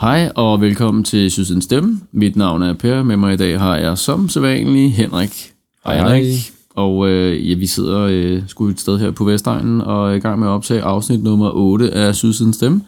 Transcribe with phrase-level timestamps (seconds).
[0.00, 2.00] Hej og velkommen til Sydsidens Stemme.
[2.12, 3.02] Mit navn er Per.
[3.02, 5.52] Med mig i dag har jeg som sædvanlig Henrik.
[5.84, 6.52] Hej, Henrik.
[6.70, 10.18] Og øh, ja, vi sidder øh, sgu et sted her på Vestegnen og er i
[10.18, 12.82] gang med at optage afsnit nummer 8 af Sydsidens Stemme.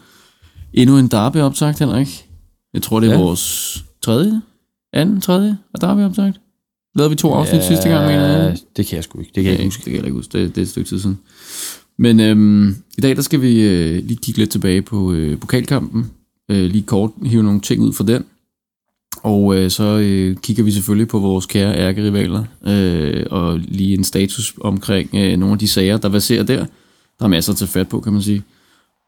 [0.73, 2.25] Endnu en derby optagt, Henrik.
[2.73, 3.17] Jeg tror, det er ja.
[3.17, 3.23] Ja.
[3.23, 4.41] vores tredje,
[4.93, 6.39] anden, tredje af derby optagt.
[6.95, 8.57] Lavede vi to afsnit sidste gang, mener jeg.
[8.77, 9.31] det kan jeg sgu ikke.
[9.35, 9.83] Det kan jeg Ja, ikke det huske.
[9.83, 10.37] kan jeg ikke huske.
[10.37, 11.19] Det, det er et stykke tid siden.
[11.97, 16.11] Men øhm, i dag der skal vi øh, lige kigge lidt tilbage på øh, pokalkampen.
[16.53, 18.25] Øh, lige kort hive nogle ting ud fra den.
[19.23, 22.43] Og øh, så øh, kigger vi selvfølgelig på vores kære ærkerivaler.
[22.67, 26.65] Øh, og lige en status omkring øh, nogle af de sager, der baserer der.
[27.19, 28.43] Der er masser at tage fat på, kan man sige.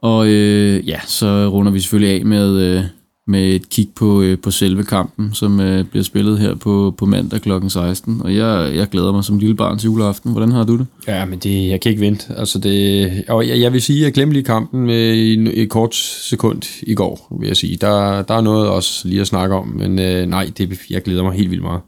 [0.02, 2.84] Og øh, ja, så runder vi selvfølgelig af med, øh,
[3.28, 7.06] med et kig på, øh, på selve kampen, som øh, bliver spillet her på, på
[7.06, 7.50] mandag kl.
[7.68, 8.22] 16.
[8.24, 10.32] Og jeg, jeg glæder mig som lille barn til juleaften.
[10.32, 10.88] Hvordan har du det?
[11.08, 12.26] Ja, men det, jeg kan ikke vente.
[12.38, 15.70] Altså det, og jeg, jeg vil sige, at jeg glemte lige kampen øh, i, et
[15.70, 17.78] kort sekund i går, vil jeg sige.
[17.78, 21.24] Der, der er noget også lige at snakke om, men øh, nej, det, jeg glæder
[21.24, 21.82] mig helt vildt meget.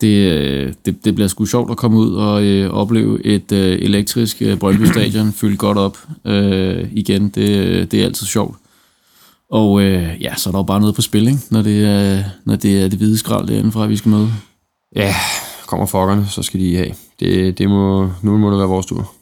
[0.00, 3.78] Det, øh, det, det bliver sgu sjovt at komme ud og øh, opleve et øh,
[3.82, 7.28] elektrisk øh, Brøndby Stadion fyldt godt op øh, igen.
[7.28, 8.56] Det, øh, det er altid sjovt.
[9.50, 11.38] Og øh, ja, så er der jo bare noget på spil, ikke?
[11.50, 14.28] Når, det er, når det er det hvide skrald derindefra, vi skal møde.
[14.96, 15.14] Ja,
[15.66, 16.90] kommer fokkerne, så skal de have.
[17.20, 19.12] Det, det må, nu må det være vores tur.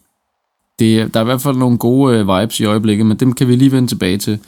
[0.79, 3.33] Det, er- der er i hvert fald nogle gode øh, vibes i øjeblikket, men dem
[3.33, 4.39] kan vi lige vende tilbage til.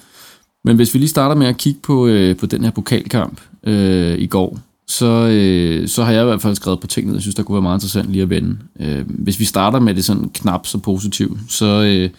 [0.65, 4.19] Men hvis vi lige starter med at kigge på, øh, på den her pokalkamp øh,
[4.19, 7.35] i går, så, øh, så har jeg i hvert fald skrevet på tingene, jeg synes,
[7.35, 8.59] der kunne være meget interessant lige at vende.
[8.81, 12.11] Øh, hvis vi starter med det sådan knap så positivt, så, øh,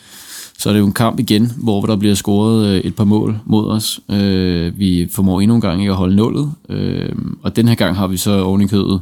[0.57, 3.39] så er det jo en kamp igen, hvor der bliver scoret øh, et par mål
[3.45, 3.99] mod os.
[4.11, 7.95] Øh, vi formår endnu en gang ikke at holde nullet, øh, og den her gang
[7.95, 9.01] har vi så oven i kødet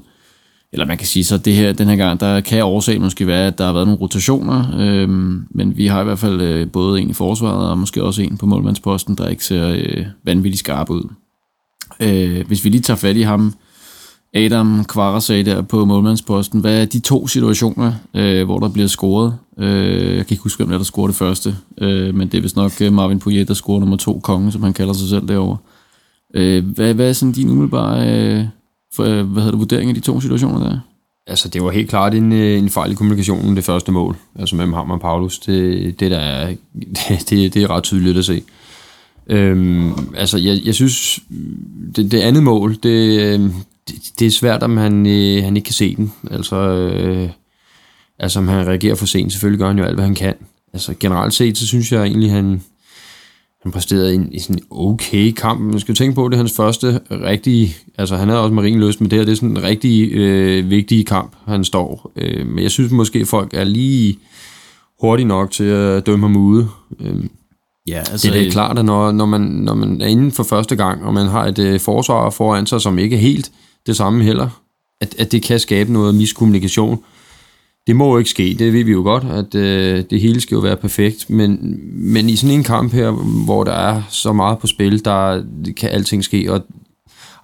[0.75, 3.47] eller man kan sige så, det her, den her gang, der kan årsagen måske være,
[3.47, 7.01] at der har været nogle rotationer, øhm, men vi har i hvert fald øh, både
[7.01, 10.89] en i forsvaret, og måske også en på målmandsposten, der ikke ser øh, vanvittigt skarp
[10.89, 11.03] ud.
[11.99, 13.53] Øh, hvis vi lige tager fat i ham,
[14.33, 19.37] Adam Kvarasag der på målmandsposten, hvad er de to situationer, øh, hvor der bliver scoret?
[19.59, 22.41] Øh, jeg kan ikke huske, hvem der, der scorede det første, øh, men det er
[22.41, 25.27] vist nok øh, Marvin Poirier, der scorede nummer to, konge, som han kalder sig selv
[25.27, 25.57] derovre.
[26.33, 28.45] Øh, hvad, hvad er sådan din umiddelbare øh,
[28.93, 30.79] for, øh, hvad hedder det, vurdering af de to situationer der?
[31.27, 34.17] Altså, det var helt klart en, øh, en fejl i kommunikationen, det første mål.
[34.39, 35.39] Altså mellem ham og Paulus.
[35.39, 38.41] Det, det, der er, det, det, det er ret tydeligt at se.
[39.27, 41.19] Øhm, altså, jeg, jeg synes,
[41.95, 43.39] det, det andet mål, det, øh,
[43.87, 46.13] det, det er svært, om han, øh, han ikke kan se den.
[46.31, 47.29] Altså, øh,
[48.19, 49.31] altså, om han reagerer for sent.
[49.31, 50.33] Selvfølgelig gør han jo alt, hvad han kan.
[50.73, 52.61] Altså, generelt set, så synes jeg egentlig, han,
[53.63, 55.59] han præsterede en, en sådan okay kamp.
[55.59, 57.75] Man skal jo tænke på, at det er hans første rigtige...
[57.97, 61.05] Altså, han havde også marinløst, men det her det er sådan en rigtig øh, vigtig
[61.05, 62.11] kamp, han står.
[62.15, 64.19] Øh, men jeg synes måske, folk er lige
[65.01, 66.67] hurtige nok til at dømme ham ude.
[66.99, 67.23] Øh,
[67.87, 70.43] Ja, altså, det er da klart, at når, når, man, når man er inde for
[70.43, 73.51] første gang, og man har et øh, forsvar foran sig, som ikke er helt
[73.87, 74.49] det samme heller,
[75.01, 77.03] at, at det kan skabe noget miskommunikation.
[77.87, 80.55] Det må jo ikke ske, det ved vi jo godt, at øh, det hele skal
[80.55, 83.11] jo være perfekt, men, men i sådan en kamp her,
[83.45, 85.43] hvor der er så meget på spil, der
[85.77, 86.65] kan alting ske, og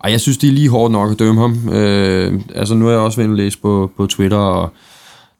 [0.03, 1.69] ej, jeg synes, det er lige hårdt nok at dømme ham.
[1.69, 4.69] Øh, altså, nu er jeg også ved at læse på, på Twitter, og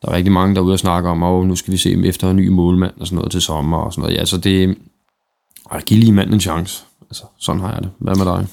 [0.02, 2.06] der er rigtig mange, der er ude og snakke om, og nu skal vi se
[2.06, 4.18] efter en ny målmand og sådan noget til sommer og sådan noget.
[4.18, 4.78] Ja, så det...
[5.72, 6.84] Ej, giv lige manden en chance.
[7.10, 7.90] Altså, sådan har jeg det.
[8.00, 8.48] Hvad med dig?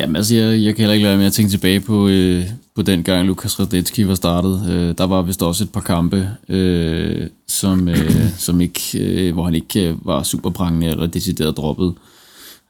[0.00, 2.44] Jamen altså, jeg, jeg kan heller ikke lade være med at tænke tilbage på, øh,
[2.74, 4.70] på den gang Lukas Radetski var startet.
[4.70, 9.44] Øh, der var vist også et par kampe, øh, som, øh, som ikke, øh, hvor
[9.44, 11.94] han ikke øh, var super prangende eller decideret droppet.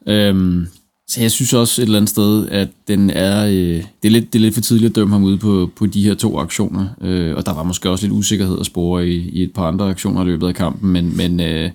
[0.07, 0.65] Øh,
[1.07, 4.33] så jeg synes også et eller andet sted, at den er, øh, det, er lidt,
[4.33, 6.87] det er lidt for tidligt at dømme ham ude på, på de her to aktioner.
[7.01, 9.89] Øh, og der var måske også lidt usikkerhed at spore i, i et par andre
[9.89, 11.69] aktioner i løbet af kampen, men, men øh,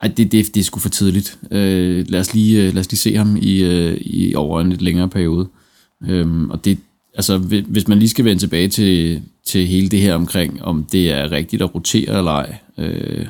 [0.00, 1.38] ej, det, det, det er sgu for tidligt.
[1.50, 4.70] Øh, lad, os lige, øh, lad os lige se ham i, øh, i over en
[4.70, 5.48] lidt længere periode.
[6.08, 6.78] Øhm, og det,
[7.14, 11.10] altså, hvis man lige skal vende tilbage til, til hele det her omkring, om det
[11.10, 12.56] er rigtigt at rotere eller ej.
[12.78, 13.26] Øh,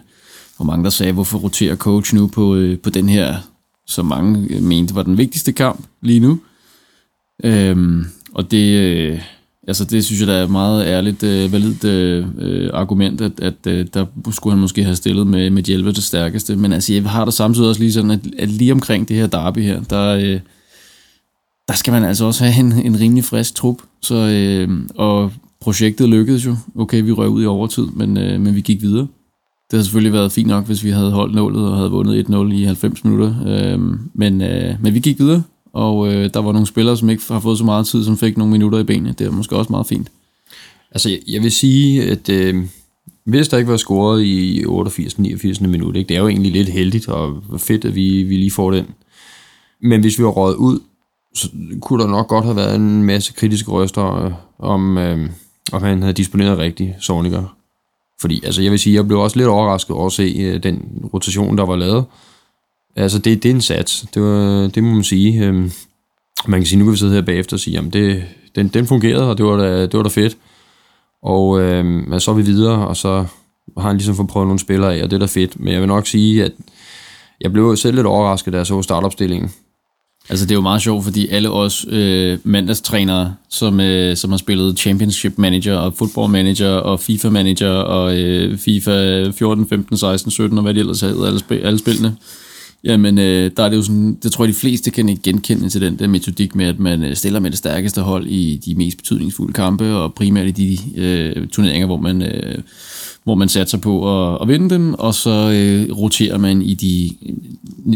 [0.56, 3.36] hvor mange der sagde, hvorfor roterer coach nu på, øh, på den her,
[3.86, 6.40] som mange øh, mente var den vigtigste kamp lige nu.
[7.44, 8.04] Øhm,
[8.34, 9.20] og det, øh,
[9.68, 13.32] altså det synes jeg, der er et meget ærligt, øh, validt øh, øh, argument, at,
[13.42, 16.56] at øh, der skulle han måske have stillet med, med Hjelve det stærkeste.
[16.56, 19.26] Men altså, jeg har der samtidig også lige sådan, at, at lige omkring det her
[19.26, 20.40] derby her, der, øh,
[21.68, 23.76] der skal man altså også have en, en rimelig frisk trup.
[24.02, 26.56] Så, øh, og projektet lykkedes jo.
[26.78, 29.06] Okay, vi røg ud i overtid, men, øh, men vi gik videre.
[29.70, 32.52] Det havde selvfølgelig været fint nok, hvis vi havde holdt nålet og havde vundet 1-0
[32.52, 33.34] i 90 minutter.
[33.46, 33.80] Øh,
[34.14, 35.42] men, øh, men vi gik videre,
[35.78, 38.36] og øh, der var nogle spillere, som ikke har fået så meget tid, som fik
[38.38, 39.14] nogle minutter i benene.
[39.18, 40.08] Det er måske også meget fint.
[40.92, 42.64] Altså, jeg- jeg vil sige, at øh,
[43.24, 47.08] hvis der ikke var scoret i 88-89 minut, ikke, det er jo egentlig lidt heldigt,
[47.08, 48.86] og fedt, at vi, vi lige får den
[49.82, 50.80] Men hvis vi var røget ud,
[51.34, 51.48] så
[51.80, 55.30] kunne der nok godt have været en masse kritiske røster øh, om, øh,
[55.72, 57.56] om han havde disponeret rigtigt, Sorniger.
[58.20, 60.82] Fordi, altså jeg vil sige, jeg blev også lidt overrasket over at se øh, den
[61.14, 62.04] rotation, der var lavet.
[62.98, 65.44] Altså det, det er en sats, det, var, det må man sige.
[65.44, 65.54] Øh,
[66.46, 68.24] man kan sige, nu kan vi sidde her bagefter og sige, jamen det,
[68.54, 70.36] den, den fungerede, og det var da, det var da fedt.
[71.22, 73.24] Og øh, så er vi videre, og så
[73.78, 75.60] har han ligesom fået prøvet nogle spillere af, og det er da fedt.
[75.60, 76.52] Men jeg vil nok sige, at
[77.40, 79.50] jeg blev selv lidt overrasket, da jeg så startopstillingen.
[80.30, 84.38] Altså det er jo meget sjovt, fordi alle os øh, mandagstrænere, som, øh, som har
[84.38, 90.30] spillet Championship Manager og Football Manager og FIFA Manager og øh, FIFA 14, 15, 16,
[90.30, 92.16] 17 og hvad de ellers hedder, alle, spil, alle spillene,
[92.84, 95.80] jamen øh, der er det jo sådan, det tror jeg de fleste kan genkende til
[95.80, 98.96] den der metodik med, at man øh, stiller med det stærkeste hold i de mest
[98.96, 102.22] betydningsfulde kampe, og primært i de øh, turneringer, hvor man...
[102.22, 102.58] Øh,
[103.28, 103.92] hvor man satser på
[104.32, 107.34] at, at vinde dem, og så øh, roterer man i de øh,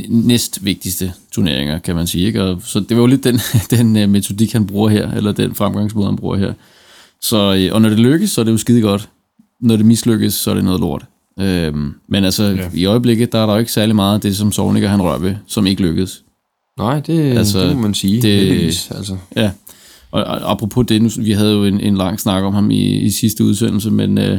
[0.08, 2.26] næst vigtigste turneringer, kan man sige.
[2.26, 2.42] Ikke?
[2.42, 3.40] Og, så det var jo lidt den,
[3.76, 6.52] den øh, metodik, han bruger her, eller den fremgangsmåde, han bruger her.
[7.20, 9.08] Så, øh, og når det lykkes, så er det jo skide godt.
[9.60, 11.04] Når det mislykkes, så er det noget lort.
[11.40, 12.70] Øhm, men altså, ja.
[12.74, 15.18] i øjeblikket, der er der jo ikke særlig meget af det, som Sovnikker han rører
[15.18, 16.24] ved, som ikke lykkedes.
[16.78, 18.22] Nej, det, altså, det må man sige.
[18.22, 19.16] Det, altså.
[19.36, 19.50] Ja,
[20.10, 22.98] og, og apropos det, nu, vi havde jo en, en lang snak om ham i,
[23.00, 24.38] i sidste udsendelse, men øh,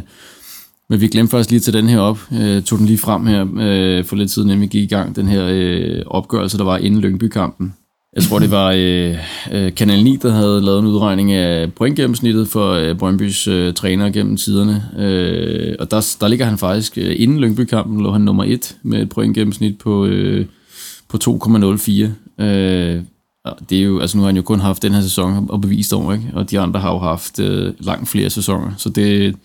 [0.90, 2.20] men vi glemte først lige til den her op.
[2.32, 5.16] Øh, tog den lige frem her øh, for lidt siden, inden vi gik i gang.
[5.16, 7.74] Den her øh, opgørelse, der var inden Lyngby-kampen.
[8.16, 9.18] Jeg tror, det var øh,
[9.52, 14.10] øh, Kanal 9, der havde lavet en udregning af pointgennemsnittet for øh, Brøndbys øh, træner
[14.10, 14.84] gennem tiderne.
[14.98, 19.02] Øh, og der, der ligger han faktisk, øh, inden Lyngby-kampen lå han nummer 1 med
[19.02, 20.46] et pointgennemsnit på, øh,
[21.10, 22.44] på 2,04.
[22.44, 23.02] Øh,
[23.70, 25.94] det er jo, altså nu har han jo kun haft den her sæson og bevist
[25.94, 26.32] over, ikke?
[26.34, 28.72] og de andre har jo haft øh, langt flere sæsoner.
[28.78, 29.36] Så det,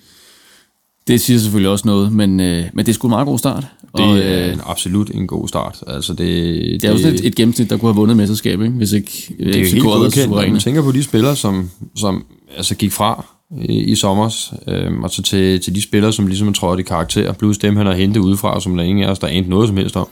[1.08, 3.66] det siger selvfølgelig også noget, men, øh, men det er sgu en meget god start.
[3.96, 5.84] Det og, er øh, en, absolut en god start.
[5.86, 8.60] Altså det, det, det er jo sådan et, et gennemsnit, der kunne have vundet mesterskab,
[8.60, 8.74] ikke?
[8.74, 12.24] hvis ikke Det er jo helt godkendt, når man tænker på de spillere, som, som
[12.56, 13.24] altså gik fra
[13.62, 16.82] i, i sommer, øh, og så til, til de spillere, som ligesom er trådt i
[16.82, 19.68] karakter, plus dem, han har hentet udefra, som der ingen af os, der er noget
[19.68, 20.08] som helst om.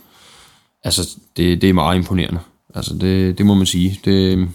[0.85, 2.41] Altså, det, det er meget imponerende.
[2.75, 4.01] Altså, det, det må man sige.
[4.05, 4.49] Det,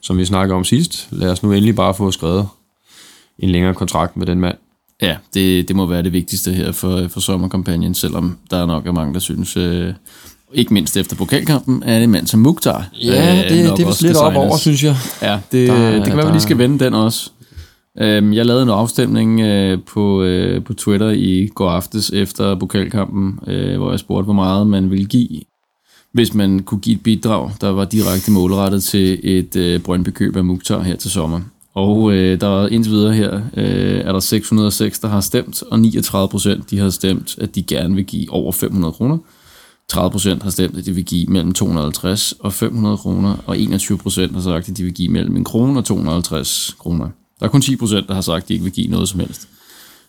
[0.00, 2.48] som vi snakkede om sidst, lad os nu endelig bare få skrevet
[3.38, 4.56] en længere kontrakt med den mand.
[5.02, 8.86] Ja, det, det må være det vigtigste her for, for sommerkampagnen, selvom der er nok
[8.86, 9.94] er mange, der synes, øh,
[10.54, 12.88] ikke mindst efter pokalkampen, er det mand som Mukhtar.
[13.04, 14.96] Ja, øh, det, det er lidt op over, synes jeg.
[15.22, 17.30] Ja, det, der, det kan være, at vi lige skal vende den også.
[17.98, 23.38] Øhm, jeg lavede en afstemning øh, på, øh, på Twitter i går aftes efter pokalkampen,
[23.46, 25.40] øh, hvor jeg spurgte, hvor meget man ville give,
[26.12, 30.44] hvis man kunne give et bidrag, der var direkte målrettet til et øh, Brøndby-køb af
[30.44, 31.40] Mukhtar her til sommer.
[31.74, 35.80] Og øh, der er indtil videre her, øh, er der 606, der har stemt, og
[35.80, 39.18] 39 procent de har stemt, at de gerne vil give over 500 kroner.
[39.88, 43.98] 30 procent har stemt, at de vil give mellem 250 og 500 kroner, og 21
[43.98, 47.08] procent har sagt, at de vil give mellem en krone og 250 kroner.
[47.40, 49.20] Der er kun 10 procent, der har sagt, at de ikke vil give noget som
[49.20, 49.48] helst.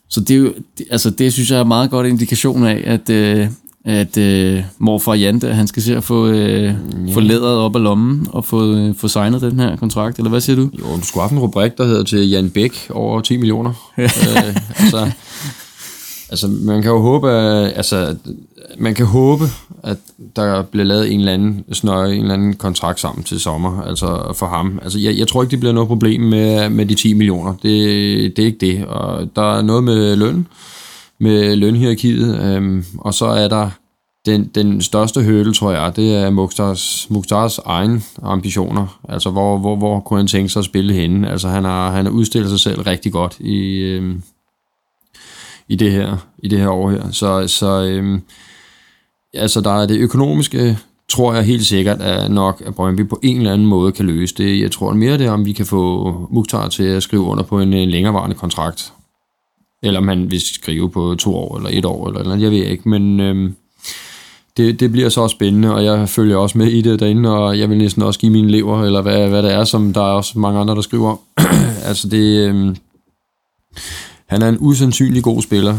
[0.10, 3.10] Så det, er jo, det, altså det synes jeg er meget godt indikation af, at,
[3.10, 3.48] øh,
[3.86, 6.74] at øh, morfar Jante, han skal se at få, øh, ja.
[7.14, 10.42] få læderet op af lommen og få, øh, få signet den her kontrakt, eller hvad
[10.42, 10.62] siger du?
[10.62, 13.74] Jo, du skulle have en rubrik, der hedder til Jan Bæk over 10 millioner.
[13.98, 15.12] øh, altså,
[16.30, 18.16] altså, man kan jo håbe, at, altså,
[18.78, 19.44] man kan håbe,
[19.84, 19.98] at
[20.36, 24.34] der bliver lavet en eller anden snøje, en eller anden kontrakt sammen til sommer, altså
[24.36, 24.80] for ham.
[24.84, 27.54] Altså, jeg, jeg tror ikke, det bliver noget problem med, med de 10 millioner.
[27.54, 28.86] Det, det er ikke det.
[28.86, 30.48] Og der er noget med løn,
[31.24, 33.70] med lønhierarkiet, øhm, og så er der
[34.26, 39.00] den, den største høle, tror jeg, det er Mukhtars, Mukhtars egen ambitioner.
[39.10, 41.30] Altså, hvor, hvor, hvor kunne han tænke sig at spille henne?
[41.30, 44.24] Altså, han har, han har udstillet sig selv rigtig godt i, øhm,
[45.68, 47.12] i, det, her, i det her år her.
[47.12, 48.22] Så, så øhm,
[49.34, 50.78] altså, der er det økonomiske,
[51.10, 54.36] tror jeg helt sikkert, at nok at Brøndby på en eller anden måde kan løse
[54.36, 54.62] det.
[54.62, 57.60] Jeg tror mere det er, om vi kan få Mukhtar til at skrive under på
[57.60, 58.94] en, en længerevarende kontrakt.
[59.84, 62.66] Eller om han vil skrive på to år, eller et år, eller eller jeg ved
[62.66, 63.56] ikke, men øhm,
[64.58, 67.70] det, det bliver så spændende, og jeg følger også med i det derinde, og jeg
[67.70, 70.40] vil næsten også give mine elever, eller hvad, hvad det er, som der er også
[70.40, 71.16] mange andre, der skriver.
[71.90, 72.76] altså det, øhm,
[74.26, 75.78] han er en usandsynlig god spiller,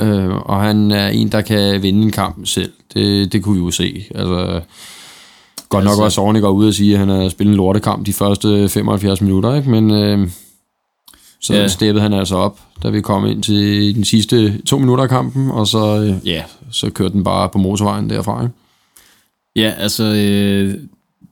[0.00, 2.72] øh, og han er en, der kan vinde en kamp selv.
[2.94, 4.04] Det, det kunne vi jo se.
[4.14, 4.60] Altså,
[5.68, 8.06] godt nok altså, også Orne går ud og sige, at han har spillet en lortekamp
[8.06, 9.70] de første 75 minutter, ikke?
[9.70, 9.90] men...
[9.90, 10.28] Øh,
[11.44, 11.68] så ja.
[11.68, 15.50] steppede han altså op, da vi kom ind til den sidste to minutter af kampen,
[15.50, 18.42] og så, øh, ja, så kørte den bare på motorvejen derfra.
[18.42, 18.54] Ikke?
[19.56, 20.74] Ja, altså, øh,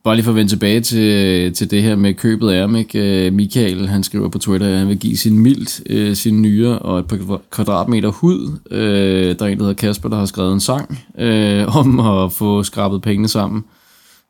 [0.05, 3.27] bare lige for at vende tilbage til, til det her med købet af ham, ikke?
[3.27, 6.79] Øh, Michael, han skriver på Twitter, at han vil give sin mildt, øh, sin nyre
[6.79, 8.59] og et par kvadratmeter hud.
[8.71, 12.33] Øh, der er en, der hedder Kasper, der har skrevet en sang øh, om at
[12.33, 13.65] få skrabet pengene sammen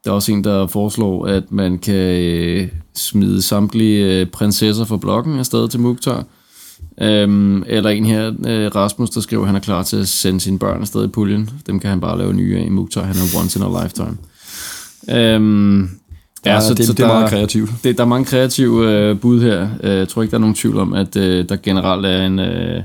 [0.04, 4.96] der er også en, der foreslår, at man kan øh, smide samtlige øh, prinsesser fra
[4.96, 6.24] blokken afsted til Mukhtar.
[7.00, 10.40] Øhm, eller en her, øh, Rasmus, der skriver, at han er klar til at sende
[10.40, 11.50] sine børn afsted i puljen.
[11.66, 13.02] Dem kan han bare lave nye af i Mukhtar.
[13.02, 14.16] Han er once in a lifetime.
[15.10, 15.90] Øhm,
[16.46, 17.70] Ja, så, det, så det er meget kreativt.
[17.84, 19.68] Det, der er mange kreative øh, bud her.
[19.82, 22.38] Øh, jeg tror ikke, der er nogen tvivl om, at øh, der generelt er en,
[22.38, 22.82] øh,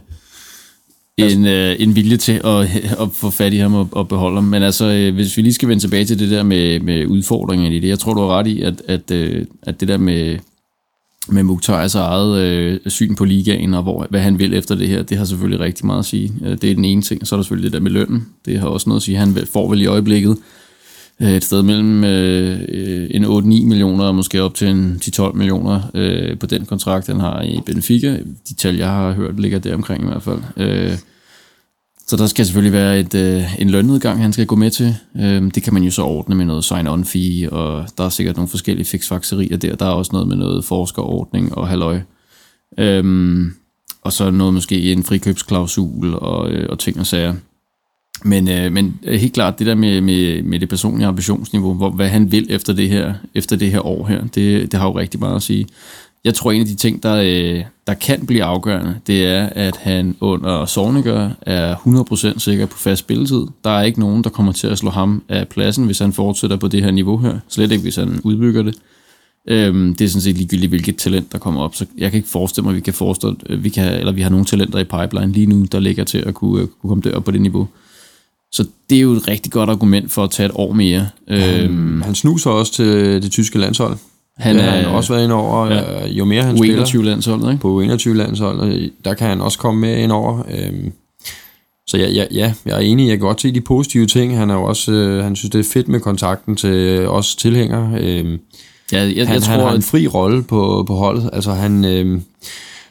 [1.21, 2.61] Altså- en, øh, en vilje til at,
[3.03, 4.43] at få fat i ham og, og beholde ham.
[4.43, 7.73] Men altså, øh, hvis vi lige skal vende tilbage til det der med, med udfordringen
[7.73, 10.37] i det, jeg tror, du har ret i, at, at, øh, at det der med,
[11.29, 15.03] med Mukhtar's eget øh, syn på ligaen, og hvor, hvad han vil efter det her,
[15.03, 16.33] det har selvfølgelig rigtig meget at sige.
[16.45, 18.25] Øh, det er den ene ting, og så er der selvfølgelig det der med lønnen.
[18.45, 19.17] Det har også noget at sige.
[19.17, 20.37] Han får vel i øjeblikket
[21.21, 25.81] Øh, et sted mellem øh, en 8-9 millioner og måske op til en 10-12 millioner
[25.93, 28.19] øh, på den kontrakt, han har i Benfica.
[28.49, 30.39] De tal, jeg har hørt, ligger der omkring i hvert fald.
[30.57, 30.97] Øh,
[32.07, 34.95] så der skal selvfølgelig være et, øh, en lønnedgang, han skal gå med til.
[35.19, 38.35] Øh, det kan man jo så ordne med noget sign-on fee, og der er sikkert
[38.35, 39.75] nogle forskellige fiksfakserier der.
[39.75, 41.99] Der er også noget med noget forskerordning og halløj.
[42.79, 43.45] Øh,
[44.01, 47.33] og så noget måske en frikøbsklausul og, øh, og ting og sager.
[48.23, 51.89] Men, øh, men øh, helt klart, det der med, med, med det personlige ambitionsniveau, hvor,
[51.89, 54.97] hvad han vil efter det her, efter det her år her, det, det har jo
[54.97, 55.67] rigtig meget at sige.
[56.23, 59.77] Jeg tror, en af de ting, der, øh, der kan blive afgørende, det er, at
[59.77, 61.75] han under Sorniger er
[62.35, 63.45] 100% sikker på fast spilletid.
[63.63, 66.57] Der er ikke nogen, der kommer til at slå ham af pladsen, hvis han fortsætter
[66.57, 67.39] på det her niveau her.
[67.47, 68.75] Slet ikke, hvis han udbygger det.
[69.47, 71.75] Øhm, det er sådan set ligegyldigt, hvilket talent, der kommer op.
[71.75, 74.29] Så jeg kan ikke forestille mig, at vi kan forestille, vi kan, eller vi har
[74.29, 77.19] nogle talenter i pipeline lige nu, der ligger til at kunne, øh, kunne komme dør
[77.19, 77.67] på det niveau.
[78.51, 81.09] Så det er jo et rigtig godt argument for at tage et år mere.
[81.27, 83.97] Han, øhm, han snuser også til det tyske landshold.
[84.37, 86.75] Han har han også været ind over, ja, jo mere han spiller.
[86.75, 87.61] 21 landshold, ikke?
[87.61, 90.43] På 21 landshold, der kan han også komme med ind over.
[90.51, 90.91] Øhm,
[91.87, 94.37] så ja, ja, ja, jeg er enig, jeg kan godt se de positive ting.
[94.37, 98.01] Han er jo også, øh, han synes, det er fedt med kontakten til os tilhængere.
[98.01, 98.39] Øhm,
[98.91, 101.29] ja, jeg, jeg, han, jeg tror, han har en fri rolle på, på holdet.
[101.33, 102.21] Altså han, øhm,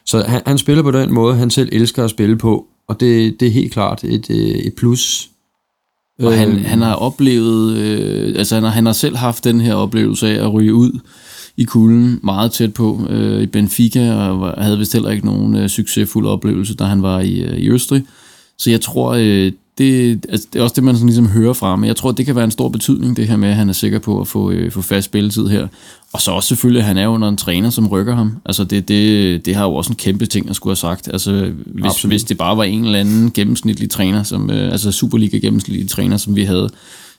[0.07, 2.67] så han, han spiller på den måde, han selv elsker at spille på.
[2.89, 5.29] Og det, det er helt klart et, øh, et plus
[6.23, 6.65] og han, øh.
[6.65, 10.45] han har oplevet, øh, altså han har, han har selv haft den her oplevelse af
[10.45, 11.01] at ryge ud
[11.57, 15.69] i kulden meget tæt på øh, i Benfica, og havde vist heller ikke nogen øh,
[15.69, 18.05] succesfuld oplevelse, da han var i, øh, i Østrig.
[18.59, 21.77] Så jeg tror, øh, det, altså, det er også det, man sådan ligesom hører fra,
[21.77, 23.73] men jeg tror, det kan være en stor betydning, det her med, at han er
[23.73, 25.69] sikker på at få, øh, få fast spilletid her.
[26.17, 28.37] Og så også selvfølgelig, at han er under en træner, som rykker ham.
[28.45, 31.09] Altså det, det, det har jo også en kæmpe ting at skulle have sagt.
[31.13, 35.39] Altså hvis, hvis det bare var en eller anden gennemsnitlig træner, som, øh, altså Superliga
[35.39, 36.71] gennemsnitlig træner, som vi havde,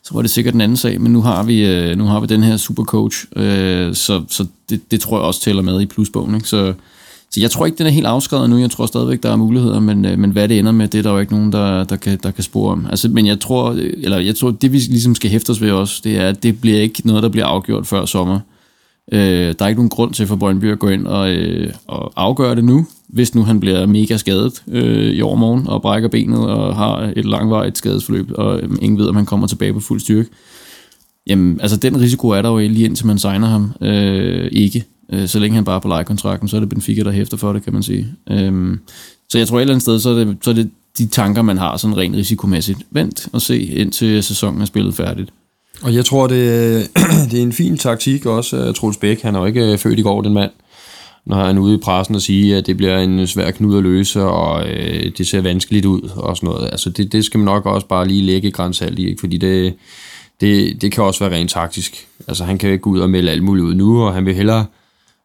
[0.04, 2.28] så var det sikkert en anden sag, men nu har vi, øh, nu har vi
[2.28, 6.36] den her supercoach, øh, så, så det, det tror jeg også tæller med i plusbogen.
[6.36, 6.48] Ikke?
[6.48, 6.74] Så,
[7.32, 8.58] så jeg tror ikke, den er helt afskrevet nu.
[8.58, 11.04] Jeg tror stadigvæk, der er muligheder, men, øh, men hvad det ender med, det er
[11.04, 12.86] der jo ikke nogen, der, der, kan, der kan spore om.
[12.90, 16.02] Altså, men jeg tror, eller jeg tror, det vi ligesom skal hæfte os ved os,
[16.02, 18.40] det er, at det bliver ikke noget, der bliver afgjort før sommer.
[19.12, 22.14] Øh, der er ikke nogen grund til for Brøndby at gå ind og, øh, og
[22.16, 26.40] afgøre det nu, hvis nu han bliver mega skadet øh, i overmorgen og brækker benet
[26.40, 30.00] og har et langvarigt skadesforløb, og øh, ingen ved, om han kommer tilbage på fuld
[30.00, 30.30] styrke.
[31.28, 34.84] Jamen, altså den risiko er der jo lige indtil man signer ham øh, ikke.
[35.14, 37.54] Øh, så længe han bare er på lejekontrakten, så er det Benfica, der hæfter for
[37.54, 38.08] det, kan man sige.
[38.30, 38.78] Øh,
[39.30, 41.42] så jeg tror et eller andet sted, så er det, så er det de tanker,
[41.42, 42.80] man har sådan rent risikomæssigt.
[42.92, 45.30] Vent og se, indtil sæsonen er spillet færdigt.
[45.84, 46.90] Og jeg tror, det,
[47.32, 48.72] det er en fin taktik også.
[48.72, 50.52] Troels Bæk, han er jo ikke øh, født i går, den mand.
[51.26, 53.84] Når han er ude i pressen og siger, at det bliver en svær knud at
[53.84, 56.70] løse, og øh, det ser vanskeligt ud og sådan noget.
[56.72, 59.20] Altså det, det skal man nok også bare lige lægge grænsalt i, ikke?
[59.20, 59.74] fordi det,
[60.42, 62.08] det, det kan også være rent taktisk.
[62.28, 64.36] Altså han kan ikke gå ud og melde alt muligt ud nu, og han vil
[64.36, 64.66] hellere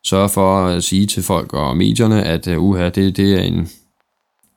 [0.05, 3.69] sørge for at sige til folk og medierne, at uh, uha, det, det, er en,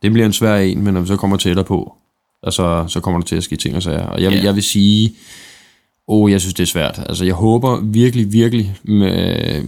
[0.01, 1.95] det bliver en svær en, men når vi så kommer tættere på,
[2.43, 4.05] altså, så kommer der til at ske ting og sager.
[4.05, 4.43] Og jeg, yeah.
[4.43, 5.15] jeg vil sige,
[6.07, 6.99] oh, jeg synes, det er svært.
[7.09, 9.63] Altså, jeg håber virkelig, virkelig, med,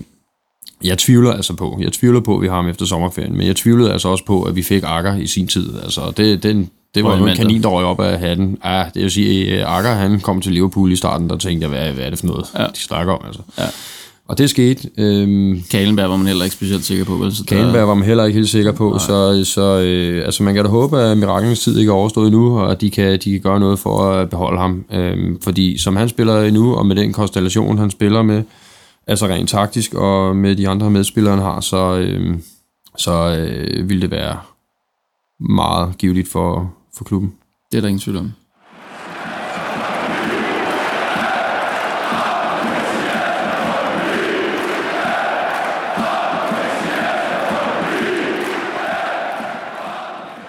[0.83, 3.55] jeg tvivler altså på, jeg tvivler på, at vi har ham efter sommerferien, men jeg
[3.55, 5.73] tvivlede altså også på, at vi fik Akker i sin tid.
[5.83, 8.57] Altså, det, den, det var jo en kanin, der røg op af hatten.
[8.65, 11.93] Ja, det vil sige, Akker, han kom til Liverpool i starten, der tænkte jeg, hvad,
[11.93, 12.63] hvad er det for noget, ja.
[12.63, 13.41] de snakker om, altså.
[13.57, 13.65] Ja.
[14.27, 14.89] Og det skete.
[14.97, 17.15] Øhm, Kalenberg var man heller ikke specielt sikker på.
[17.15, 17.35] Vel?
[17.35, 17.83] Så Kalenberg der...
[17.83, 18.99] var man heller ikke helt sikker på, Nej.
[18.99, 22.59] så, så øh, altså man kan da håbe, at mirakelens tid ikke er overstået endnu,
[22.59, 24.85] og at de kan, de kan gøre noget for at beholde ham.
[24.93, 28.43] Øhm, fordi som han spiller endnu, og med den konstellation, han spiller med,
[29.07, 32.37] altså rent taktisk, og med de andre medspillere, han har, så, øh,
[32.97, 34.37] så øh, vil det være
[35.39, 37.33] meget givetigt for, for klubben.
[37.71, 38.31] Det er der ingen tvivl om.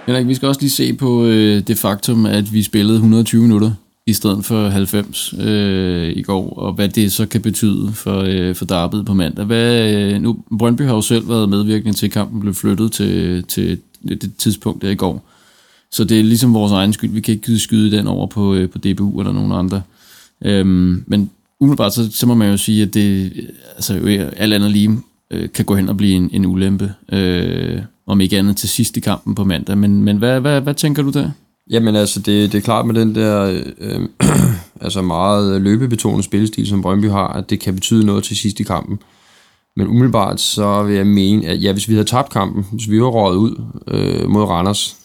[0.08, 3.72] Henrik, vi skal også lige se på øh, det faktum, at vi spillede 120 minutter
[4.06, 8.54] i stedet for 90 øh, i går, og hvad det så kan betyde for, øh,
[8.54, 9.44] for derbyet på mandag.
[9.44, 13.44] Hvad, øh, nu, Brøndby har jo selv været medvirkende til, at kampen blev flyttet til,
[13.44, 15.28] til det tidspunkt der i går.
[15.90, 17.10] Så det er ligesom vores egen skyld.
[17.10, 19.82] Vi kan ikke skyde den over på, øh, på DBU eller nogen andre.
[20.44, 23.32] Øhm, men umiddelbart så, så må man jo sige, at det
[23.74, 23.94] altså,
[24.36, 24.98] alt andet lige
[25.30, 26.92] øh, kan gå hen og blive en, en ulempe.
[27.12, 29.78] Øh, om ikke andet til sidst i kampen på mandag.
[29.78, 31.30] Men, men hvad, hvad, hvad tænker du der?
[31.70, 34.00] Jamen altså, det, det er klart med den der øh,
[34.84, 38.62] altså meget løbebetonet spillestil, som Brøndby har, at det kan betyde noget til sidst i
[38.62, 38.98] kampen.
[39.76, 43.02] Men umiddelbart så vil jeg mene, at ja, hvis vi havde tabt kampen, hvis vi
[43.02, 44.96] var røget ud øh, mod Randers,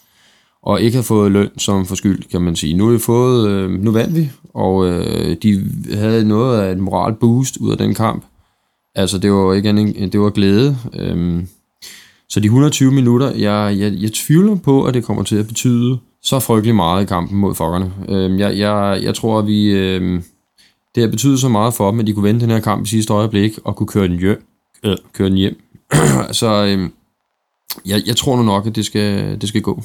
[0.63, 2.73] og ikke havde fået løn som forskyld, kan man sige.
[2.73, 6.79] Nu har vi fået, øh, nu vandt vi, og øh, de havde noget af et
[6.79, 8.25] moral boost ud af den kamp.
[8.95, 10.77] Altså det var ikke en, det var glæde.
[10.93, 11.43] Øh,
[12.33, 15.99] så de 120 minutter, jeg, jeg, jeg tvivler på, at det kommer til at betyde
[16.21, 17.93] så frygtelig meget i kampen mod Fokkerne.
[18.09, 19.71] Øh, jeg, jeg, jeg tror, at vi...
[19.71, 20.21] Øh,
[20.95, 22.89] det har betydet så meget for dem, at de kunne vende den her kamp i
[22.89, 24.45] sidste øjeblik og kunne køre den hjem.
[24.83, 25.61] Øh, køre den hjem.
[26.31, 26.89] så øh,
[27.85, 29.83] jeg, jeg tror nu nok, at det skal, det skal gå.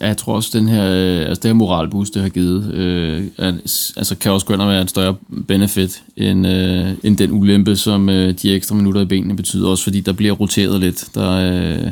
[0.00, 3.24] Ja, jeg tror også, den her, øh, altså det her moralboost, det har givet, øh,
[3.38, 3.54] at,
[3.96, 5.16] altså kan også gå ind og være en større
[5.48, 9.84] benefit, end, øh, end den ulempe, som øh, de ekstra minutter i benene betyder, også
[9.84, 11.04] fordi der bliver roteret lidt.
[11.14, 11.90] Der, øh,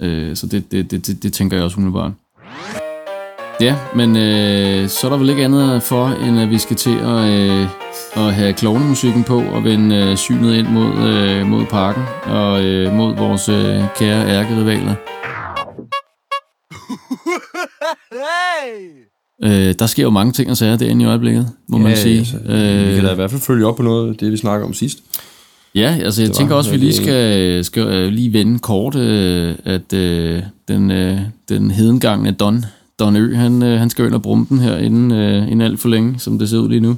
[0.00, 2.12] øh, så det, det, det, det, det tænker jeg også umiddelbart.
[3.60, 6.96] Ja, men øh, så er der vel ikke andet for, end at vi skal til
[6.96, 7.66] at, øh,
[8.16, 12.92] at have klovnemusikken på og vende øh, synet ind mod, øh, mod parken og øh,
[12.92, 14.94] mod vores øh, kære ærkerivaler.
[19.44, 22.18] Øh, der sker jo mange ting og sager derinde i øjeblikket, må ja, man sige.
[22.18, 24.36] Altså, øh, vi kan da i hvert fald følge op på noget af det, vi
[24.36, 24.98] snakker om sidst.
[25.74, 28.94] Ja, altså jeg det tænker også, at vi lige skal, skal uh, lige vende kort,
[28.94, 32.64] uh, at uh, den, uh, den hedengangne Don,
[32.98, 35.80] Don Ø, han, uh, han skal ind og brumme den her inden, uh, inden alt
[35.80, 36.90] for længe, som det ser ud lige nu.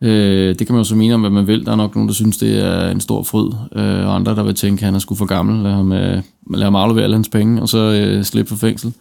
[0.00, 1.64] Uh, det kan man jo så mene om, hvad man vil.
[1.66, 4.42] Der er nok nogen, der synes, det er en stor fryd, uh, og andre, der
[4.42, 5.62] vil tænke, at han er sgu for gammel.
[5.62, 8.92] Lad ham, uh, lad ham aflevere alle hans penge, og så uh, slippe for fængsel.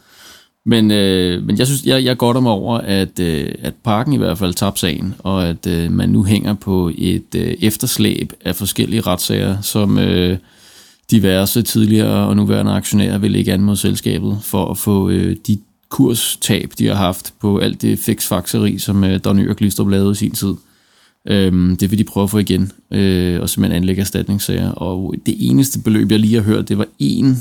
[0.70, 4.18] Men, øh, men jeg synes, jeg, jeg godt mig over, at, øh, at parken i
[4.18, 8.56] hvert fald tabte sagen, og at øh, man nu hænger på et øh, efterslæb af
[8.56, 10.38] forskellige retssager, som øh,
[11.12, 15.58] diverse tidligere og nuværende aktionærer vil ikke an mod selskabet for at få øh, de
[15.90, 20.16] kurstab, de har haft på alt det fiksfakseri, som øh, Don Øer Glistrup lavede i
[20.16, 20.54] sin tid.
[21.28, 24.72] Øhm, det vil de prøve at få igen, øh, og simpelthen anlægge erstatningssager.
[24.72, 27.36] Og det eneste beløb, jeg lige har hørt, det var én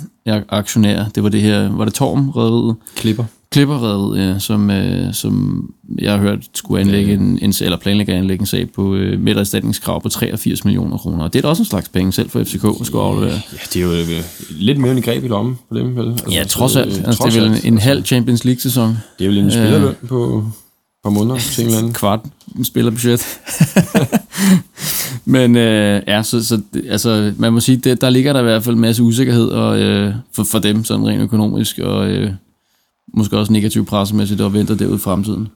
[0.49, 1.05] aktionær.
[1.15, 2.77] Det var det her, var det Torm rederiet?
[2.97, 3.25] Klipper.
[3.51, 5.65] Klipperredet, ja, som, øh, som
[5.99, 9.21] jeg har hørt skulle anlægge en, en eller planlægge at anlægge en sag på, øh,
[9.21, 11.25] med et erstatningskrav på 83 millioner kroner.
[11.25, 13.41] Og det er da også en slags penge selv for FCK at skulle aflevere.
[13.53, 16.09] Ja, det er jo øh, lidt mere en greb i lommen på dem, vel?
[16.09, 16.97] Altså, ja, trods alt.
[17.07, 18.99] Altså, trods det er vel en, en halv Champions League-sæson.
[19.19, 20.45] Det er vel en spillerløn øh, på
[21.07, 21.93] par måneder til en eller anden.
[21.93, 22.21] Kvart
[22.63, 23.41] spillerbudget.
[25.25, 28.65] Men øh, ja, så, så altså, man må sige, det, der ligger der i hvert
[28.65, 32.31] fald en masse usikkerhed og, øh, for, for dem, sådan rent økonomisk, og øh,
[33.15, 35.49] måske også negativ pressemæssigt, og venter derude i fremtiden.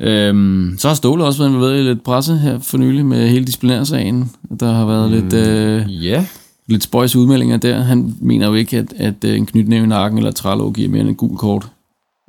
[0.00, 3.44] Øhm, så har Ståle også været involveret i lidt presse her for nylig med hele
[3.44, 4.30] disciplinærsagen.
[4.60, 6.24] Der har været mm, lidt, øh, yeah.
[6.66, 7.80] lidt spøjs udmeldinger der.
[7.80, 11.00] Han mener jo ikke, at, at øh, en knytnæve i nakken eller trælov giver mere
[11.00, 11.68] end en gul kort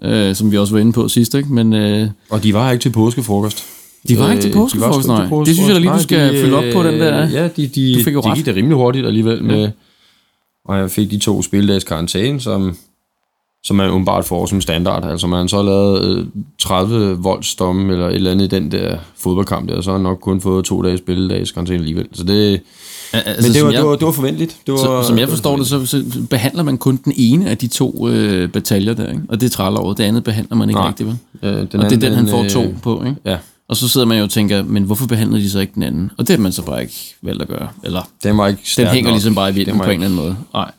[0.04, 1.36] øh, som vi også var inde på sidst.
[1.36, 1.54] Ikke?
[1.54, 3.66] Men, øh, og de var ikke til påskefrokost.
[4.08, 5.26] De var ikke til påskefrokost, nej.
[5.46, 7.30] Det synes jeg da lige, du skal de, følge op på den der.
[7.30, 9.70] Ja, de, de, du fik jo de gik det rimelig hurtigt alligevel med, ja.
[10.66, 12.78] og jeg fik de to spildags karantæne, som,
[13.64, 15.06] som man umiddelbart får som standard.
[15.06, 16.28] Altså man har så lavet
[16.60, 20.20] 30 voldsdomme eller et eller andet i den der fodboldkamp der, så har han nok
[20.22, 22.08] kun fået to dages spilledags karantæne alligevel.
[22.14, 22.62] Så det,
[23.14, 24.58] Altså, Men det var, jeg, det, var, det var forventeligt.
[24.66, 27.58] Det var, så, som jeg forstår det, så, så behandler man kun den ene af
[27.58, 29.22] de to øh, bataljer der, ikke?
[29.30, 29.98] og det er trælåret.
[29.98, 30.88] Det andet behandler man ikke Nej.
[30.88, 31.18] rigtigt, vel?
[31.42, 33.16] Ja, den og anden, det er den, han får to øh, på, ikke?
[33.26, 33.38] Ja.
[33.70, 36.12] Og så sidder man jo og tænker, men hvorfor behandler de så ikke den anden?
[36.18, 37.68] Og det har man så bare ikke valgt at gøre.
[37.84, 39.16] Eller, den, var ikke den hænger nok.
[39.16, 40.38] ligesom bare i vinden på en eller anden måde.
[40.54, 40.72] Nej.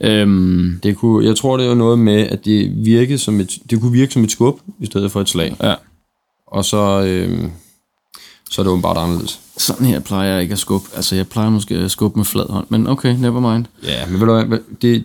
[0.00, 3.80] Øhm, det kunne, jeg tror, det var noget med, at det, virkede som et, det
[3.80, 5.56] kunne virke som et skub, i stedet for et slag.
[5.62, 5.74] Ja.
[6.46, 7.50] Og så, øhm,
[8.50, 9.40] så er det åbenbart anderledes.
[9.56, 10.88] Sådan her plejer jeg ikke at skubbe.
[10.96, 13.64] Altså, jeg plejer måske at skubbe med flad hånd, men okay, never mind.
[13.82, 15.04] Ja, men ved du hvad, det,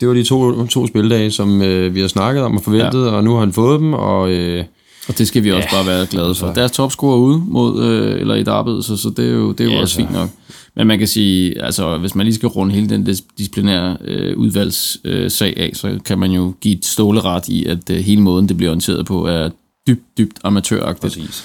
[0.00, 3.10] det var de to, to spildage, som øh, vi har snakket om og forventet, ja.
[3.10, 4.30] og nu har han fået dem, og...
[4.30, 4.64] Øh,
[5.08, 6.46] og det skal vi også ja, bare være glade for.
[6.46, 6.60] Altså.
[6.60, 9.60] Deres topscorer ude mod, øh, eller i et arbejde, så, så det er jo, det
[9.60, 10.30] er jo ja, også fint nok.
[10.76, 15.54] Men man kan sige, altså hvis man lige skal runde hele den disciplinære øh, udvalgssag
[15.56, 18.56] øh, af, så kan man jo give et ståleret i, at øh, hele måden, det
[18.56, 19.50] bliver orienteret på, er
[19.88, 21.00] dybt, dybt amatøragtigt.
[21.00, 21.44] Præcis.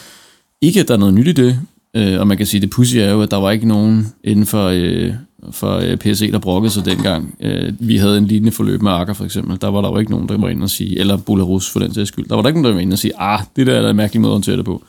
[0.61, 1.59] Ikke, at der er noget nyt i det,
[1.95, 4.45] øh, og man kan sige, det pussy er jo, at der var ikke nogen inden
[4.45, 5.13] for, øh,
[5.51, 7.35] fra øh, PSE, der brokkede sig dengang.
[7.41, 9.61] Øh, vi havde en lignende forløb med Akker for eksempel.
[9.61, 11.93] Der var der jo ikke nogen, der var inde og sige, eller Bularus for den
[11.93, 12.25] sags skyld.
[12.25, 13.95] Der var der ikke nogen, der var inde og sige, ah, det der er en
[13.95, 14.83] mærkelig måde at håndtere det på.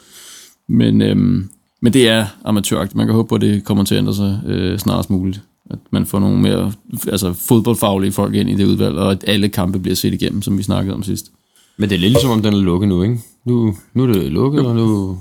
[0.68, 1.48] Men, øhm,
[1.86, 2.94] men det er amatøragt.
[2.94, 5.40] Man kan håbe på, at det kommer til at ændre sig øh, snarest muligt.
[5.70, 6.72] At man får nogle mere
[7.08, 10.58] altså fodboldfaglige folk ind i det udvalg, og at alle kampe bliver set igennem, som
[10.58, 11.30] vi snakkede om sidst.
[11.76, 13.18] Men det er lidt ligesom, om den er lukket nu, ikke?
[13.44, 14.68] Nu, nu er det lukket, jo.
[14.68, 15.18] og nu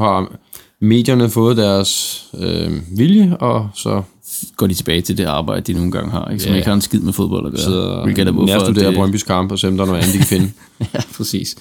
[0.00, 0.32] har
[0.80, 4.02] medierne fået deres øh, vilje, og så
[4.56, 6.42] går de tilbage til det arbejde, de nogle gange har, ikke?
[6.42, 6.56] som ja.
[6.56, 7.62] ikke har en skid med fodbold at gøre.
[7.62, 8.02] Så
[8.46, 9.06] nærstuderer.
[9.06, 10.52] Brøndby's kamp, og se om der er noget andet, de kan finde.
[10.94, 11.56] ja, præcis.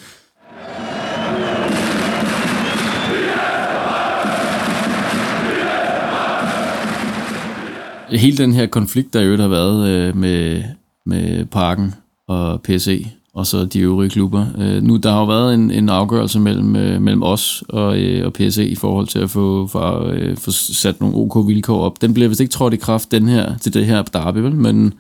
[8.18, 10.64] Hele den her konflikt, der jo har været øh, med,
[11.06, 11.94] med Parken
[12.28, 14.46] og PSE, og så de øvrige klubber.
[14.58, 18.26] Øh, nu der har jo været en, en afgørelse mellem, øh, mellem os og, øh,
[18.26, 22.02] og PSE i forhold til at få, for, øh, få sat nogle OK vilkår op.
[22.02, 24.56] Den bliver vist ikke trådt i kraft den her, til det her derby, vel?
[24.56, 24.94] Men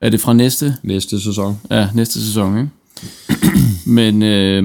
[0.00, 0.74] er det fra næste?
[0.82, 1.58] Næste sæson.
[1.70, 2.70] Ja, næste sæson, ikke?
[4.00, 4.62] Men øh,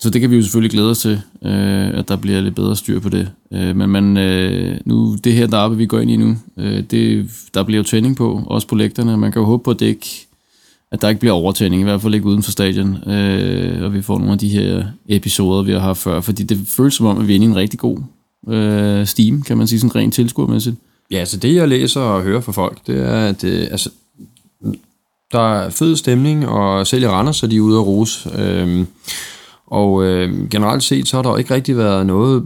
[0.00, 2.76] så det kan vi jo selvfølgelig glæde os til, øh, at der bliver lidt bedre
[2.76, 3.30] styr på det.
[3.52, 7.30] Øh, men man, øh, nu, det her derby, vi går ind i nu, øh, det,
[7.54, 9.16] der bliver jo tænding på, også på lægterne.
[9.16, 10.26] Man kan jo håbe på, at det ikke
[10.92, 14.02] at der ikke bliver overtænding, i hvert fald ikke uden for stadion, øh, og vi
[14.02, 17.18] får nogle af de her episoder, vi har haft før, fordi det føles som om,
[17.18, 17.98] at vi er inde i en rigtig god
[18.48, 20.76] øh, steam, kan man sige, sådan rent tilskuermæssigt.
[21.10, 23.90] Ja, altså det, jeg læser og hører fra folk, det er, at øh, altså,
[25.32, 28.30] der er fed stemning, og selv i Randers, så de ude at rose.
[28.38, 28.84] Øh,
[29.70, 32.42] og øh, generelt set, så har der ikke rigtig været noget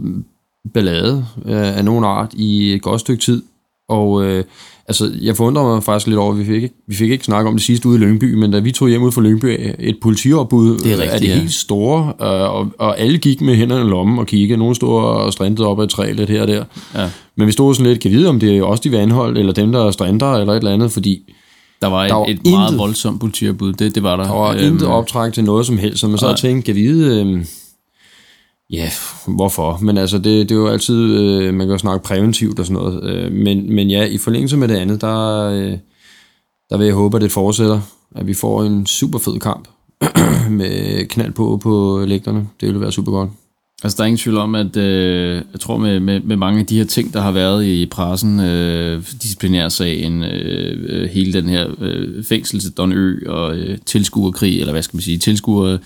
[0.73, 3.43] ballade øh, af nogen art i et godt stykke tid.
[3.89, 4.43] Og øh,
[4.87, 7.53] altså, jeg forundrer mig faktisk lidt over, at vi fik, vi fik ikke snakket om
[7.53, 10.77] det sidste ude i Lyngby, men da vi tog hjem ud fra Lyngby, et politiopbud
[10.77, 11.35] det er, rigtigt, er det ja.
[11.35, 14.59] helt store, øh, og, og alle gik med hænderne i lommen og kiggede.
[14.59, 16.63] Nogle stod og strandede op ad et træ lidt her og der.
[16.95, 17.09] Ja.
[17.37, 19.71] Men vi stod sådan lidt, kan vide, om det er også de vandhold, eller dem,
[19.71, 21.33] der strander, eller et eller andet, fordi
[21.81, 24.23] der var et, der var et meget intet, voldsomt politiopbud, det, det var der.
[24.23, 27.21] Der var øhm, intet optræk til noget som helst, så man så tænkte, kan vide...
[27.21, 27.45] Øh,
[28.69, 28.89] Ja,
[29.27, 29.77] hvorfor?
[29.81, 32.83] Men altså, det, det er jo altid, øh, man kan jo snakke præventivt og sådan
[32.83, 33.03] noget.
[33.03, 35.77] Øh, men, men ja, i forlængelse med det andet, der, øh,
[36.69, 37.81] der vil jeg håbe, at det fortsætter.
[38.15, 39.67] At vi får en super fed kamp
[40.49, 42.47] med knald på på lægterne.
[42.61, 43.29] Det vil være super godt.
[43.85, 46.65] Altså, der er ingen tvivl om, at øh, jeg tror med, med, med mange af
[46.65, 51.67] de her ting, der har været i pressen, øh, disciplinærsagen, øh, øh, hele den her
[51.81, 55.77] øh, fængsel til Don Ø og øh, tilskuerkrig, eller hvad skal man sige, tilskuer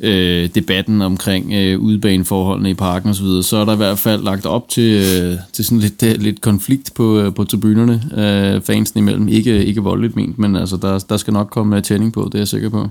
[0.00, 4.22] øh, debatten omkring øh, udebaneforholdene i parken osv., så, så er der i hvert fald
[4.22, 8.62] lagt op til, øh, til sådan lidt, der, lidt konflikt på, øh, på tribunerne, øh,
[8.62, 9.28] fansen imellem.
[9.28, 12.34] Ikke, ikke voldeligt ment, men altså, der, der skal nok komme øh, tænding på, det
[12.34, 12.88] er jeg sikker på.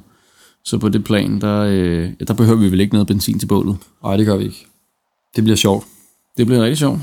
[0.65, 3.77] Så på det plan, der, øh, der behøver vi vel ikke noget benzin til bålet.
[4.03, 4.65] Nej, det gør vi ikke.
[5.35, 5.85] Det bliver sjovt.
[6.37, 6.99] Det bliver rigtig sjovt.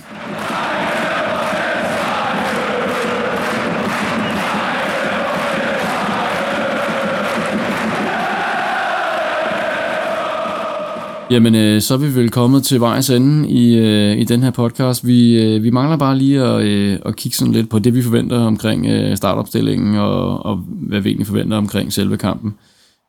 [11.30, 14.50] Jamen, øh, så er vi vel kommet til vejs ende i, øh, i den her
[14.50, 15.06] podcast.
[15.06, 18.02] Vi, øh, vi mangler bare lige at, øh, at kigge sådan lidt på det, vi
[18.02, 22.54] forventer omkring øh, startopstillingen, og, og hvad vi egentlig forventer omkring selve kampen.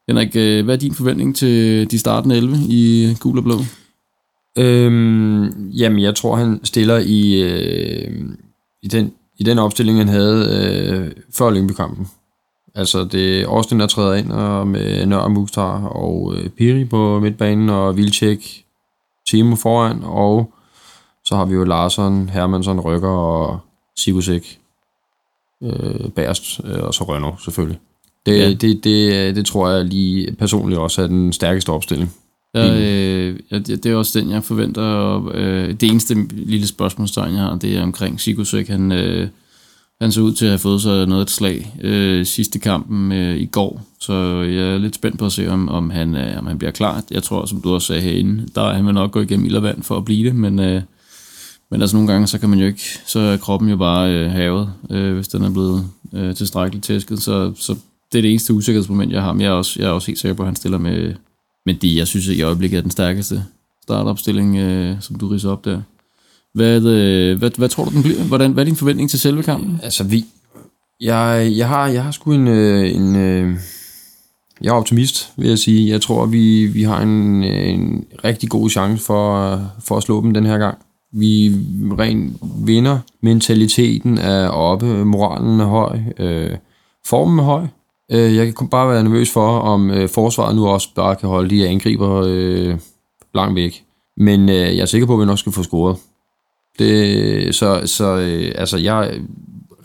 [0.09, 3.55] Henrik, øh, hvad er din forventning til de startende 11 i gul og blå?
[4.57, 8.11] Øhm, jamen, jeg tror, han stiller i, øh,
[8.81, 12.07] i, den, i den opstilling, han havde øh, før Lyngby-kampen.
[12.75, 17.19] Altså, det er Austin, der træder ind og med Nør Mukhtar og øh, Piri på
[17.19, 18.65] midtbanen, og Vilcek,
[19.27, 20.53] Timo foran, og
[21.25, 23.59] så har vi jo Larsson, Hermansson, Rykker og
[23.97, 24.59] Sigusek
[25.63, 27.79] øh, bærst, øh, og så Rønner selvfølgelig.
[28.25, 28.53] Det, ja.
[28.53, 32.13] det, det, det tror jeg lige personligt også er den stærkeste opstilling.
[32.55, 34.81] Ja, øh, ja, det er også den, jeg forventer.
[34.81, 38.67] Og, øh, det eneste lille spørgsmålstegn, jeg har, det er omkring Sigurdsøk.
[38.67, 39.27] Han, øh,
[40.01, 43.37] han så ud til at have fået sig noget et slag øh, sidste kampen øh,
[43.37, 46.47] i går, så jeg er lidt spændt på at se, om, om, han, øh, om
[46.47, 47.03] han bliver klar.
[47.11, 49.55] Jeg tror, som du også sagde herinde, der er han vil nok gå igennem ild
[49.55, 50.81] og vand for at blive det, men, øh,
[51.71, 54.31] men altså nogle gange, så kan man jo ikke, så er kroppen jo bare øh,
[54.31, 57.75] havet, øh, hvis den er blevet øh, tilstrækkeligt tæsket, så, så
[58.11, 60.19] det er det eneste usikkerhedsmoment, jeg har, men jeg er også, jeg er også helt
[60.19, 61.13] sikker på, at han stiller med,
[61.65, 63.45] med de, jeg synes i øjeblikket er den stærkeste
[63.83, 65.81] startopstilling, øh, som du riser op der.
[66.53, 68.23] Hvad, øh, hvad, hvad tror du, den bliver?
[68.23, 69.79] Hvordan, hvad er din forventning til selve kampen?
[69.83, 70.25] Altså, vi,
[71.01, 73.57] jeg, jeg, har, jeg har sgu en, øh, en øh,
[74.61, 75.89] jeg er optimist, vil jeg sige.
[75.89, 80.33] Jeg tror, vi, vi har en, en rigtig god chance for, for at slå dem
[80.33, 80.77] den her gang.
[81.11, 81.55] Vi
[81.99, 82.99] ren vinder.
[83.21, 86.57] Mentaliteten er oppe, moralen er høj, øh,
[87.05, 87.65] formen er høj.
[88.11, 91.49] Øh, jeg kan bare være nervøs for, om øh, forsvaret nu også bare kan holde
[91.49, 92.75] de angriber øh,
[93.35, 93.83] langt væk.
[94.17, 95.97] Men øh, jeg er sikker på, at vi nok skal få scoret.
[96.79, 99.19] Det, så så øh, altså, jeg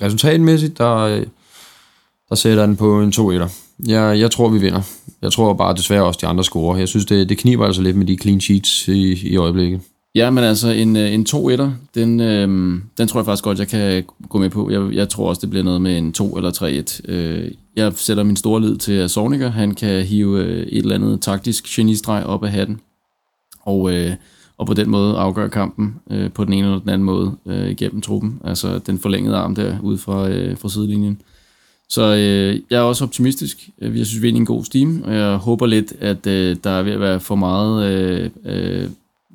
[0.02, 1.26] resultatmæssigt, der, øh,
[2.28, 3.48] der sætter den på en 2-1'er.
[3.86, 4.82] Jeg, jeg tror, vi vinder.
[5.22, 6.78] Jeg tror bare desværre også, de andre scorer.
[6.78, 9.80] Jeg synes, det, det kniber altså lidt med de clean sheets i, i øjeblikket.
[10.14, 13.68] Ja, men altså en, øh, en 2-1'er, den, øh, den tror jeg faktisk godt, jeg
[13.68, 14.70] kan gå med på.
[14.70, 16.50] Jeg, jeg tror også, det bliver noget med en 2 eller
[17.08, 17.12] 3-1.
[17.12, 19.50] Øh, jeg sætter min store lid til Sorniger.
[19.50, 22.80] Han kan hive øh, et eller andet taktisk genistreg op af hatten.
[23.60, 24.12] Og, øh,
[24.58, 27.70] og på den måde afgøre kampen øh, på den ene eller den anden måde øh,
[27.70, 28.40] igennem truppen.
[28.44, 31.20] Altså den forlængede arm der ude fra, øh, fra sidelinjen.
[31.88, 33.68] Så øh, jeg er også optimistisk.
[33.78, 36.70] Jeg synes, vi er i en god steam, og jeg håber lidt, at øh, der
[36.70, 38.88] er ved at være for meget øh, øh,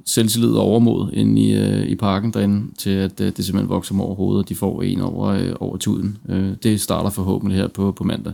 [0.06, 3.94] selvtillid og overmod inde i, øh, i parken derinde, til at øh, det simpelthen vokser
[3.94, 6.18] dem over hovedet, og de får en over, øh, over tuden.
[6.30, 8.34] Øh, det starter forhåbentlig her på, på mandag.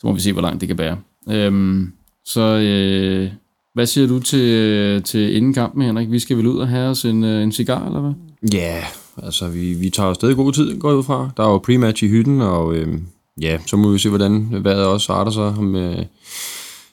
[0.00, 0.98] Så må vi se, hvor langt det kan bære.
[1.30, 1.82] Øh,
[2.24, 3.30] så øh,
[3.74, 6.10] hvad siger du til, øh, til inden kampen, Henrik?
[6.10, 8.12] Vi skal vel ud og have os en, øh, en cigar, eller hvad?
[8.52, 8.84] Ja, yeah,
[9.22, 11.30] altså vi, vi tager stadig god tid, går ud fra.
[11.36, 12.98] Der er jo pre-match i hytten, og øh,
[13.40, 15.64] ja, så må vi se, hvordan vejret også starter sig.
[15.64, 16.04] Med, øh,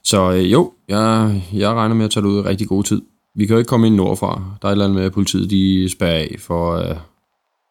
[0.04, 3.02] så øh, jo, jeg, jeg regner med at tage det ud i rigtig god tid.
[3.38, 4.44] Vi kan jo ikke komme ind nordfra.
[4.62, 6.96] Der er et eller andet med, at politiet de spærrer af, for øh,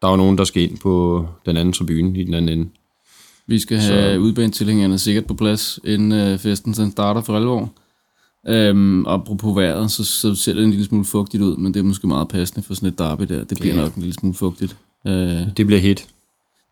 [0.02, 2.70] der er jo nogen, der skal ind på den anden tribune i den anden ende.
[3.46, 7.72] Vi skal have udbanetilhængerne sikkert på plads, inden øh, festen den starter for alvor.
[8.48, 11.84] Øhm, apropos vejret, så, så ser det en lille smule fugtigt ud, men det er
[11.84, 13.44] måske meget passende for sådan et derby der.
[13.44, 13.80] Det bliver ja.
[13.80, 14.76] nok en lille smule fugtigt.
[15.06, 15.12] Øh,
[15.56, 16.08] det bliver hit.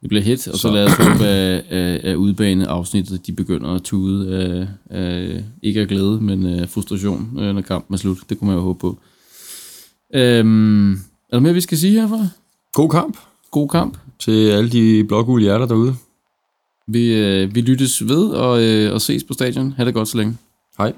[0.04, 3.32] Det bliver hit, og så, så lad os håbe, at, at, at udbane afsnittet, de
[3.32, 7.98] begynder at tude af, af, ikke af glæde, men af frustration, øh, når kampen er
[7.98, 8.18] slut.
[8.28, 8.98] Det kunne man jo håbe på.
[10.14, 10.96] Øhm, er
[11.32, 12.26] der mere, vi skal sige herfra?
[12.72, 13.18] God kamp.
[13.50, 13.98] God kamp.
[14.18, 15.94] Til alle de blågule hjerter derude.
[16.86, 19.74] Vi, øh, vi lyttes ved og, øh, og ses på stadion.
[19.76, 20.36] Ha' det godt så længe.
[20.78, 20.92] Hej.